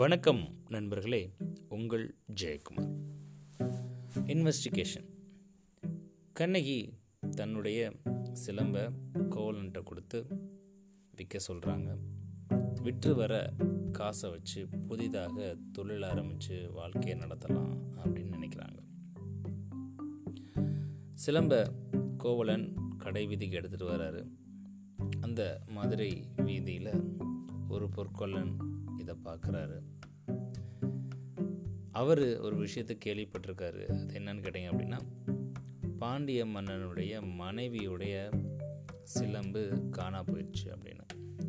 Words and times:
வணக்கம் 0.00 0.54
நண்பர்களே 0.68 1.34
உங்கள் 1.68 2.14
ஜெயக்குமார். 2.40 2.96
இன்வெஸ்டிகேஷன் 4.14 5.04
கண்ணகி 6.32 6.92
தன்னுடைய 7.30 7.92
சிலம்பை 8.46 8.90
கோவலன்ட்ட 9.14 9.82
கொடுத்து 9.82 10.26
விற்க 11.10 11.38
சொல்கிறாங்க 11.48 11.96
விற்று 12.82 13.14
வர 13.14 13.54
காசை 13.92 14.30
வச்சு 14.30 14.68
புதிதாக 14.68 15.56
தொழில் 15.72 16.02
ஆரம்பித்து 16.02 16.72
வாழ்க்கையை 16.72 17.18
நடத்தலாம் 17.18 17.78
அப்படின்னு 18.04 18.36
நினைக்கிறாங்க. 18.36 18.78
சிலம்ப 21.26 21.72
கோவலன் 22.16 22.74
கடை 22.98 23.26
வீதிக்கு 23.26 23.58
எடுத்துகிட்டு 23.58 23.90
வராரு. 23.90 24.26
அந்த 25.20 25.60
மதுரை 25.68 26.24
வீதியில் 26.36 27.18
ஒரு 27.68 27.88
பொற்கொள்ளன் 27.96 28.56
இதை 29.10 29.32
பார்க்குறாரு. 29.32 29.80
அவர் 31.90 32.40
ஒரு 32.40 32.56
விஷயத்தை 32.56 32.98
கேள்விப்பட்டிருக்காரு. 33.04 33.84
அது 33.86 34.20
என்னன்னு 34.20 34.42
கேட்டிங்க 34.42 34.68
அப்படின்னா 34.70 34.98
பாண்டிய 35.98 36.46
மன்னனுடைய 36.46 37.20
மனைவியுடைய 37.20 38.42
சிலம்பு 39.02 39.88
காணா 39.90 40.22
போயிடுச்சு 40.22 40.64
அப்படின்னு. 40.64 41.04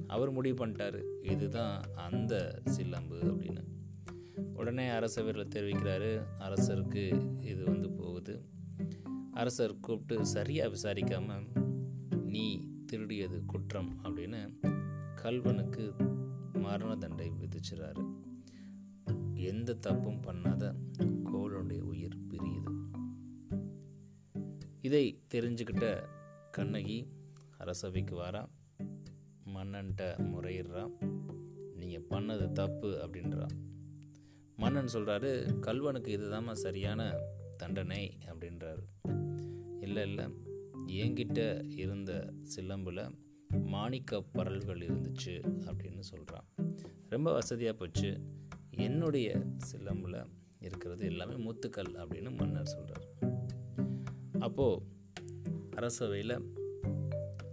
அவர் 0.07 0.31
முடிவு 0.31 0.67
பண்ணிட்டாரு. 0.67 1.03
இதுதான் 1.31 1.81
அந்த 1.95 2.61
சிலம்பு 2.65 3.15
அப்படின்னு. 3.15 3.63
உடனே 4.53 4.87
அரசவரில் 4.87 5.47
தெரிவிக்கிறாரு 5.55 6.23
அரசருக்கு 6.39 7.05
இது 7.45 7.63
வந்து 7.65 7.89
போகுது. 7.89 8.45
அரசர் 9.31 9.79
கூப்பிட்டு 9.79 10.25
சரியாக 10.25 10.75
விசாரிக்காமல் 10.75 11.47
நீ 12.23 12.69
திருடியது 12.91 13.45
குற்றம் 13.45 13.99
அப்படின்னு 14.03 14.69
கல்வனுக்கு 15.15 15.93
மரண 16.61 16.95
தண்டை 16.95 17.27
விதிச்சுறாரு. 17.29 18.03
எந்த 19.33 19.73
தப்பும் 19.73 20.21
பண்ணாத 20.21 20.73
கோவலனுடைய 21.25 21.79
உயிர் 21.79 22.17
பிரியுது. 22.29 22.73
இதை 24.81 25.03
தெரிஞ்சுக்கிட்ட 25.33 26.03
கண்ணகி 26.51 27.07
அரசவைக்கு 27.57 28.15
வாரா 28.15 28.49
மன்னன்ட்ட 29.55 30.03
முறையிடுறா 30.33 30.83
நீங்கள் 31.75 32.07
பண்ணது 32.09 32.51
தப்பு 32.51 32.89
அப்படின்றா. 33.05 33.47
மன்னன் 34.55 34.93
சொல்கிறாரு 34.93 35.31
கல்வனுக்கு 35.59 36.09
இதுதாம்மா 36.17 36.51
சரியான 36.51 37.11
தண்டனை 37.57 38.17
அப்படின்றாரு. 38.25 38.85
இல்லை 39.81 40.03
இல்லை 40.07 40.25
என்கிட்ட 40.87 41.41
இருந்த 41.75 42.33
சிலம்பில் 42.55 43.03
மாணிக்க 43.63 44.23
பரல்கள் 44.33 44.81
இருந்துச்சு 44.87 45.33
அப்படின்னு 45.65 45.99
சொல்கிறான் 45.99 46.47
ரொம்ப 47.11 47.31
வசதியாக 47.31 47.77
போச்சு. 47.77 48.09
என்னுடைய 48.69 49.43
சிலம்பில் 49.71 50.25
இருக்கிறது 50.59 51.05
எல்லாமே 51.05 51.33
முத்துக்கள் 51.33 51.89
அப்படின்னு 51.93 52.37
மன்னர் 52.37 52.65
சொல்கிறார் 52.65 53.07
அப்போது 54.39 54.85
அரசவையில் 55.75 56.35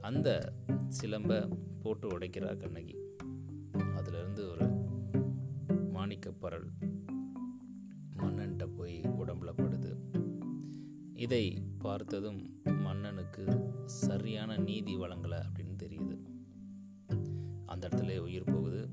அந்த 0.01 0.53
சிலம்பை 1.01 1.39
போட்டு 1.83 2.19
உடைக்கிறார் 2.19 2.57
கண்ணகி. 2.57 2.95
அதிலிருந்து 3.97 4.49
ஒரு 4.49 4.67
மாணிக்கப்பரல் 5.95 6.69
மன்னன்ட்ட 8.17 8.67
போய் 8.77 9.01
உடம்புல 9.01 9.53
படுது. 9.57 9.93
இதை 11.15 11.63
பார்த்ததும் 11.79 12.61
மன்னனுக்கு 12.65 13.45
சரியான 13.87 14.57
நீதி 14.57 14.97
வழங்கலை 14.97 15.41
அப்படின்னு 15.49 15.77
தெரியுது. 15.83 16.17
அந்த 17.67 17.89
இடத்துல 17.89 18.19
உயிர் 18.19 18.53
போகுது. 18.53 18.89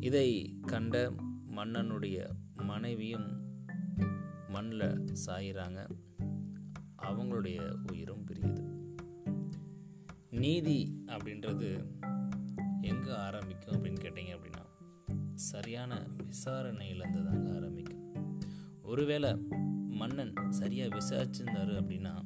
இதை 0.00 0.58
கண்ட 0.60 1.12
மன்னனுடைய 1.46 2.30
மனைவியும் 2.54 3.28
மண்ணில் 4.48 5.04
சாயிறாங்க. 5.26 5.90
அவங்களுடைய 7.02 7.74
உயிரும் 7.90 8.24
பிரியுது. 8.24 8.62
நீதி 10.30 11.02
அப்படின்றது 11.06 11.86
எங்கே 12.80 13.14
ஆரம்பிக்கும் 13.16 13.84
அப்படின்னு 13.84 13.98
கேட்டிங்க 14.00 14.38
அப்படின்னா 14.38 14.64
சரியான 15.34 16.06
விசாரணையிலேருந்து 16.16 17.24
தாங்க 17.24 17.54
ஆரம்பிக்கும். 17.54 18.12
ஒருவேளை 18.82 19.36
மன்னன் 19.86 20.32
சரியாக 20.48 20.98
விசாரிச்சிருந்தாரு 20.98 21.74
அப்படின்னா 21.80 22.24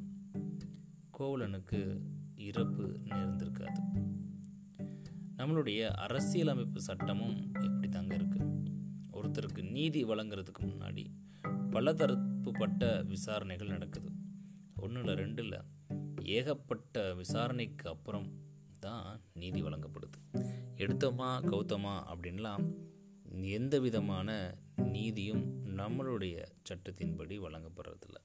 கோவலனுக்கு 1.19 1.99
இறப்பு 2.35 2.99
நேர்ந்திருக்காது. 3.03 3.79
நம்மளுடைய 5.37 5.91
அரசியலமைப்பு 5.91 6.81
சட்டமும் 6.81 7.53
இப்படி 7.63 7.89
தாங்க 7.89 8.17
இருக்குது 8.17 8.43
ஒருத்தருக்கு 9.13 9.71
நீதி 9.71 10.05
வழங்குறதுக்கு 10.05 10.61
முன்னாடி 10.61 11.05
பலதரப்புப்பட்ட 11.69 13.05
விசாரணைகள் 13.05 13.67
நடக்குது. 13.67 14.09
ஒன்றும் 14.75 14.99
இல்லை 14.99 15.15
ரெண்டு 15.15 15.43
இல்லை 15.43 15.59
ஏகப்பட்ட 16.23 17.13
விசாரணைக்கு 17.13 17.89
அப்புறம் 17.89 18.27
தான் 18.79 19.21
நீதி 19.33 19.63
வழங்கப்படுது. 19.63 20.19
எடுத்தோமா 20.75 21.29
கௌத்தமா 21.51 21.95
அப்படின்லாம் 22.11 22.65
எந்த 23.41 23.79
விதமான 23.79 24.57
நீதியும் 24.75 25.45
நம்மளுடைய 25.77 26.45
சட்டத்தின்படி 26.69 27.37
வழங்கப்படுறதில்ல. 27.37 28.17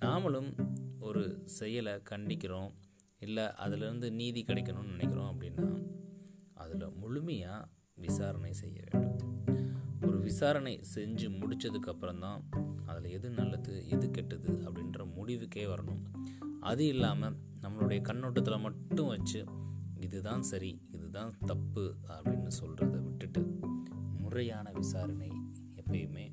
நாமளும் 0.00 0.50
ஒரு 0.98 1.42
செயலை 1.44 1.92
கண்டிக்கிறோம் 2.10 2.72
இல்லை 3.18 3.54
அதிலிருந்து 3.54 4.12
நீதி 4.12 4.42
கிடைக்கணும்னு 4.42 4.94
நினைக்கிறோம் 4.94 5.30
அப்படின்னா 5.32 5.94
அதில் 6.56 6.94
முழுமையாக 6.96 7.68
விசாரணை 7.94 8.52
செய்ய 8.52 8.78
வேண்டும். 8.86 9.18
ஒரு 10.06 10.18
விசாரணை 10.18 10.74
செஞ்சு 10.94 11.28
முடித்ததுக்கப்புறம் 11.40 12.18
தான் 12.18 12.40
அதில் 12.86 13.12
எது 13.12 13.30
நல்லது 13.30 13.74
எது 13.88 14.06
கெட்டது 14.10 14.52
அப்படின்ற 14.66 15.04
முடிவுக்கே 15.16 15.64
வரணும். 15.72 16.02
அது 16.60 16.86
இல்லாமல் 16.86 17.36
நம்மளுடைய 17.62 18.00
கண்ணோட்டத்தில் 18.00 18.64
மட்டும் 18.66 19.06
வச்சு 19.06 19.40
இதுதான் 20.00 20.42
சரி 20.42 20.72
இதுதான் 20.92 21.32
தப்பு 21.46 21.84
அப்படின்னு 22.08 22.50
சொல்கிறத 22.60 22.96
விட்டுட்டு 23.02 23.42
முறையான 24.22 24.72
விசாரணை 24.72 25.30
எப்பயுமே 25.80 26.26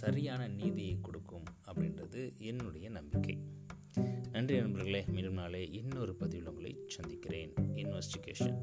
சரியான 0.00 0.48
நீதியை 0.48 0.96
கொடுக்கும் 1.00 1.46
அப்படின்றது 1.68 2.22
என்னுடைய 2.50 2.88
நம்பிக்கை. 2.90 3.36
நன்றி 4.32 4.56
நண்பர்களே 4.60 5.04
மீண்டும் 5.08 5.38
நாளே 5.40 5.62
இன்னொரு 5.80 6.14
பதிவில் 6.14 6.48
உங்களை 6.48 6.72
சந்திக்கிறேன். 6.86 7.52
இன்வெஸ்டிகேஷன் 7.82 8.58